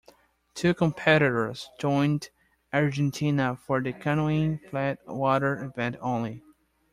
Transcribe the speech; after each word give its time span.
Two 0.55 0.73
competitors 0.73 1.69
joined 1.79 2.31
Argentina 2.73 3.55
for 3.55 3.81
the 3.83 3.93
canoeing 3.93 4.57
flatwater 4.57 5.63
event 5.63 5.95
only. 6.01 6.41